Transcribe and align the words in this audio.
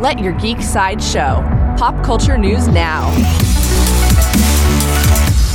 Let 0.00 0.18
your 0.18 0.32
geek 0.32 0.62
side 0.62 1.02
show. 1.02 1.44
Pop 1.76 2.02
culture 2.02 2.38
news 2.38 2.66
now. 2.68 3.10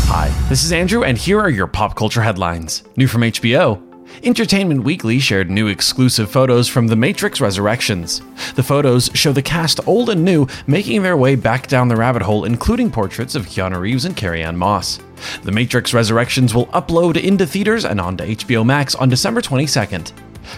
Hi, 0.07 0.29
this 0.49 0.63
is 0.63 0.71
Andrew, 0.71 1.03
and 1.03 1.17
here 1.17 1.39
are 1.39 1.49
your 1.49 1.65
pop 1.65 1.95
culture 1.95 2.21
headlines. 2.21 2.83
New 2.95 3.07
from 3.07 3.21
HBO. 3.21 3.81
Entertainment 4.23 4.83
Weekly 4.83 5.17
shared 5.17 5.49
new 5.49 5.65
exclusive 5.65 6.29
photos 6.29 6.67
from 6.67 6.85
The 6.85 6.95
Matrix 6.95 7.41
Resurrections. 7.41 8.21
The 8.53 8.61
photos 8.61 9.09
show 9.15 9.31
the 9.33 9.41
cast, 9.41 9.79
old 9.87 10.11
and 10.11 10.23
new, 10.23 10.47
making 10.67 11.01
their 11.01 11.17
way 11.17 11.33
back 11.35 11.65
down 11.65 11.87
the 11.87 11.95
rabbit 11.95 12.21
hole, 12.21 12.45
including 12.45 12.91
portraits 12.91 13.33
of 13.33 13.47
Keanu 13.47 13.79
Reeves 13.79 14.05
and 14.05 14.15
Carrie-Anne 14.15 14.57
Moss. 14.57 14.99
The 15.41 15.51
Matrix 15.51 15.91
Resurrections 15.91 16.53
will 16.53 16.67
upload 16.67 17.19
into 17.19 17.47
theaters 17.47 17.83
and 17.83 17.99
onto 17.99 18.23
HBO 18.23 18.63
Max 18.63 18.93
on 18.93 19.09
December 19.09 19.41
22nd. 19.41 20.11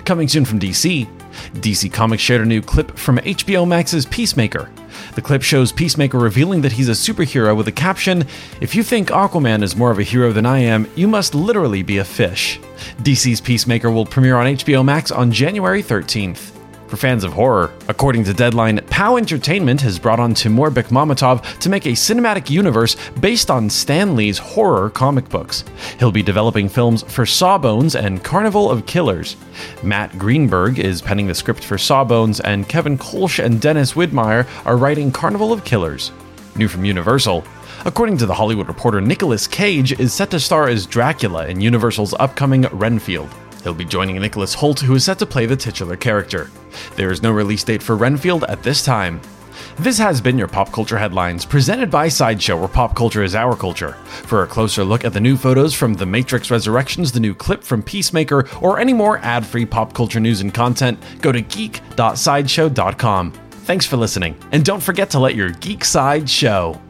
Coming 0.06 0.28
soon 0.28 0.46
from 0.46 0.60
DC, 0.60 1.08
DC 1.54 1.92
Comics 1.92 2.24
shared 2.24 2.42
a 2.42 2.46
new 2.46 2.62
clip 2.62 2.98
from 2.98 3.18
HBO 3.20 3.68
Max's 3.68 4.06
Peacemaker. 4.06 4.70
The 5.16 5.22
clip 5.22 5.42
shows 5.42 5.72
Peacemaker 5.72 6.18
revealing 6.18 6.62
that 6.62 6.72
he's 6.72 6.90
a 6.90 6.94
superhero 6.94 7.56
with 7.56 7.68
a 7.68 7.72
caption 7.72 8.26
If 8.62 8.76
you 8.76 8.84
think 8.84 9.10
Aquaman 9.10 9.64
is 9.64 9.76
more 9.76 9.92
of 9.92 10.00
a 10.00 10.04
hero 10.04 10.32
than 10.32 10.46
I 10.46 10.60
am, 10.60 10.90
you 10.96 11.08
must 11.08 11.36
literally 11.36 11.84
be 11.84 12.00
a 12.00 12.06
fish. 12.06 12.60
DC's 13.00 13.42
Peacemaker 13.42 13.92
will 13.92 14.06
premiere 14.06 14.38
on 14.38 14.48
HBO 14.48 14.84
Max 14.84 15.12
on 15.12 15.32
January 15.32 15.84
13th 15.84 16.57
for 16.88 16.98
fans 16.98 17.24
of 17.24 17.34
horror. 17.34 17.74
According 17.88 18.24
to 18.26 18.34
Deadline, 18.34 18.80
POW 18.90 19.18
Entertainment 19.18 19.82
has 19.82 20.00
brought 20.00 20.20
on 20.20 20.34
Timur 20.34 20.72
Bekmambetov 20.72 21.60
to 21.60 21.70
make 21.70 21.86
a 21.86 21.90
cinematic 21.90 22.50
universe 22.50 22.96
based 23.20 23.52
on 23.52 23.70
Stan 23.70 24.16
Lee's 24.16 24.38
horror 24.38 24.90
comic 24.90 25.30
books. 25.30 25.64
He'll 26.00 26.12
be 26.12 26.24
developing 26.24 26.70
films 26.70 27.04
for 27.04 27.26
Sawbones 27.26 27.96
and 27.96 28.24
Carnival 28.24 28.70
of 28.70 28.86
Killers. 28.86 29.36
Matt 29.84 30.18
Greenberg 30.18 30.80
is 30.80 31.02
penning 31.02 31.28
the 31.28 31.36
script 31.36 31.64
for 31.64 31.78
Sawbones, 31.78 32.40
and 32.40 32.68
Kevin 32.70 32.98
Kolsch 32.98 33.44
and 33.44 33.62
Dennis 33.62 33.94
Widmyer 33.94 34.48
are 34.66 34.78
writing 34.78 35.12
Carnival 35.12 35.54
of 35.54 35.64
Killers. 35.64 36.12
New 36.56 36.68
from 36.68 36.86
Universal. 36.86 37.44
According 37.86 38.18
to 38.18 38.26
The 38.26 38.34
Hollywood 38.34 38.68
Reporter, 38.68 39.00
Nicolas 39.02 39.48
Cage 39.48 39.98
is 40.00 40.14
set 40.14 40.32
to 40.32 40.40
star 40.40 40.68
as 40.68 40.86
Dracula 40.86 41.48
in 41.48 41.62
Universal's 41.62 42.16
upcoming 42.16 42.64
Renfield. 42.72 43.30
He'll 43.64 43.74
be 43.74 43.86
joining 43.86 44.20
Nicholas 44.20 44.56
Hoult, 44.56 44.80
who 44.80 44.96
is 44.96 45.06
set 45.06 45.20
to 45.20 45.26
play 45.26 45.46
the 45.46 45.56
titular 45.56 45.96
character. 45.96 46.50
There 46.96 47.12
is 47.12 47.22
no 47.22 47.32
release 47.32 47.64
date 47.64 47.84
for 47.84 47.96
Renfield 47.96 48.44
at 48.46 48.64
this 48.64 48.84
time. 48.84 49.22
This 49.80 49.98
has 49.98 50.22
been 50.22 50.38
your 50.38 50.48
Pop 50.48 50.72
Culture 50.72 50.98
Headlines, 50.98 51.46
presented 51.46 51.92
by 51.92 52.08
Sideshow, 52.08 52.58
where 52.58 52.68
pop 52.68 52.96
culture 52.96 53.24
is 53.24 53.36
our 53.36 53.56
culture. 53.56 53.94
For 54.24 54.44
a 54.44 54.48
closer 54.48 54.84
look 54.84 55.06
at 55.06 55.14
the 55.14 55.20
new 55.20 55.38
photos 55.38 55.74
from 55.74 55.94
The 55.94 56.06
Matrix 56.06 56.50
Resurrections, 56.50 57.12
the 57.12 57.20
new 57.20 57.36
clip 57.36 57.64
from 57.64 57.84
Peacemaker, 57.84 58.48
or 58.62 58.80
any 58.80 58.94
more 58.94 59.20
ad 59.20 59.46
free 59.46 59.66
pop 59.66 59.94
culture 59.94 60.20
news 60.20 60.42
and 60.42 60.54
content, 60.54 61.00
go 61.22 61.32
to 61.32 61.42
geek.sideshow.com. 61.42 63.32
Thanks 63.52 63.86
for 63.86 63.98
listening, 63.98 64.36
and 64.52 64.64
don't 64.64 64.82
forget 64.82 65.10
to 65.12 65.20
let 65.20 65.36
your 65.36 65.52
geek 65.52 65.86
side 65.86 66.30
show. 66.30 66.82